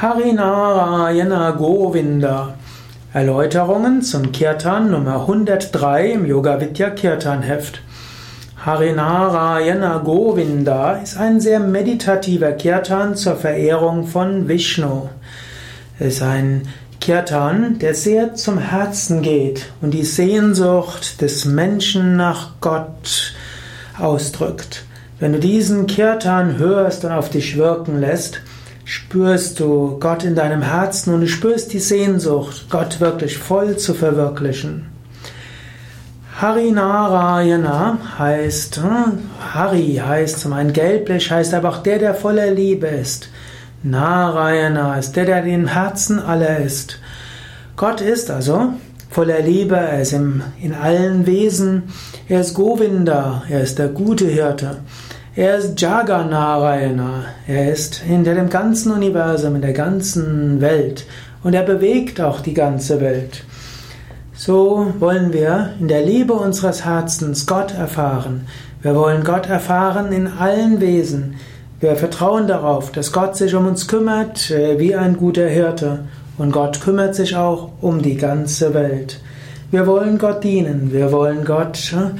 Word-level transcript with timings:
Harinarayana 0.00 1.50
Govinda. 1.50 2.54
Erläuterungen 3.12 4.00
zum 4.00 4.32
Kirtan 4.32 4.90
Nummer 4.90 5.16
103 5.16 6.12
im 6.12 6.24
Yoga 6.24 6.58
Vidya 6.58 6.88
Kirtan 6.88 7.42
Heft. 7.42 7.82
Harinarayana 8.64 9.98
Govinda 9.98 10.92
ist 10.92 11.18
ein 11.18 11.38
sehr 11.38 11.60
meditativer 11.60 12.52
Kirtan 12.52 13.14
zur 13.14 13.36
Verehrung 13.36 14.06
von 14.06 14.48
Vishnu. 14.48 15.10
Es 15.98 16.14
ist 16.14 16.22
ein 16.22 16.62
Kirtan, 16.98 17.78
der 17.78 17.94
sehr 17.94 18.34
zum 18.34 18.56
Herzen 18.56 19.20
geht 19.20 19.70
und 19.82 19.90
die 19.90 20.06
Sehnsucht 20.06 21.20
des 21.20 21.44
Menschen 21.44 22.16
nach 22.16 22.52
Gott 22.62 23.34
ausdrückt. 23.98 24.84
Wenn 25.18 25.34
du 25.34 25.38
diesen 25.38 25.86
Kirtan 25.86 26.56
hörst 26.56 27.04
und 27.04 27.12
auf 27.12 27.28
dich 27.28 27.58
wirken 27.58 28.00
lässt, 28.00 28.40
spürst 28.90 29.60
du 29.60 29.98
Gott 30.00 30.24
in 30.24 30.34
deinem 30.34 30.62
Herzen 30.62 31.14
und 31.14 31.20
du 31.20 31.28
spürst 31.28 31.72
die 31.72 31.78
Sehnsucht, 31.78 32.66
Gott 32.70 32.98
wirklich 32.98 33.38
voll 33.38 33.76
zu 33.76 33.94
verwirklichen. 33.94 34.86
Harinarayana 36.40 37.98
heißt, 38.18 38.78
hm, 38.78 39.30
Hari 39.54 40.02
heißt 40.04 40.40
zum 40.40 40.54
einen 40.54 40.72
gelblich, 40.72 41.30
heißt 41.30 41.54
aber 41.54 41.68
auch 41.68 41.84
der, 41.84 42.00
der 42.00 42.14
voller 42.16 42.50
Liebe 42.50 42.88
ist. 42.88 43.28
Narayana 43.84 44.98
ist 44.98 45.14
der, 45.14 45.26
der 45.26 45.44
im 45.44 45.68
Herzen 45.68 46.18
aller 46.18 46.58
ist. 46.58 46.98
Gott 47.76 48.00
ist 48.00 48.28
also 48.28 48.72
voller 49.08 49.40
Liebe, 49.40 49.76
er 49.76 50.00
ist 50.00 50.14
im, 50.14 50.42
in 50.60 50.74
allen 50.74 51.26
Wesen, 51.26 51.84
er 52.28 52.40
ist 52.40 52.54
Govinda, 52.54 53.44
er 53.48 53.60
ist 53.60 53.78
der 53.78 53.88
gute 53.88 54.26
Hirte. 54.26 54.78
Er 55.40 55.56
ist 55.56 55.80
Jaganarayana. 55.80 57.24
Er 57.46 57.72
ist 57.72 57.94
hinter 57.94 58.34
dem 58.34 58.50
ganzen 58.50 58.92
Universum, 58.92 59.54
in 59.54 59.62
der 59.62 59.72
ganzen 59.72 60.60
Welt. 60.60 61.06
Und 61.42 61.54
er 61.54 61.62
bewegt 61.62 62.20
auch 62.20 62.42
die 62.42 62.52
ganze 62.52 63.00
Welt. 63.00 63.44
So 64.34 64.92
wollen 64.98 65.32
wir 65.32 65.70
in 65.80 65.88
der 65.88 66.04
Liebe 66.04 66.34
unseres 66.34 66.84
Herzens 66.84 67.46
Gott 67.46 67.72
erfahren. 67.72 68.48
Wir 68.82 68.94
wollen 68.94 69.24
Gott 69.24 69.48
erfahren 69.48 70.12
in 70.12 70.26
allen 70.26 70.82
Wesen. 70.82 71.36
Wir 71.80 71.96
vertrauen 71.96 72.46
darauf, 72.46 72.92
dass 72.92 73.10
Gott 73.10 73.34
sich 73.34 73.54
um 73.54 73.66
uns 73.66 73.88
kümmert 73.88 74.50
äh, 74.50 74.78
wie 74.78 74.94
ein 74.94 75.16
guter 75.16 75.48
Hirte. 75.48 76.00
Und 76.36 76.52
Gott 76.52 76.82
kümmert 76.82 77.14
sich 77.14 77.34
auch 77.34 77.70
um 77.80 78.02
die 78.02 78.18
ganze 78.18 78.74
Welt. 78.74 79.22
Wir 79.70 79.86
wollen 79.86 80.18
Gott 80.18 80.44
dienen. 80.44 80.92
Wir 80.92 81.10
wollen 81.12 81.46
Gott 81.46 81.94
äh, 81.94 82.10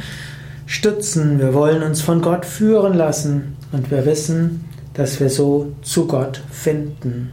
stützen, 0.70 1.40
wir 1.40 1.52
wollen 1.52 1.82
uns 1.82 2.00
von 2.00 2.22
Gott 2.22 2.46
führen 2.46 2.94
lassen 2.94 3.56
und 3.72 3.90
wir 3.90 4.06
wissen, 4.06 4.66
dass 4.94 5.18
wir 5.18 5.28
so 5.28 5.72
zu 5.82 6.06
Gott 6.06 6.42
finden. 6.52 7.32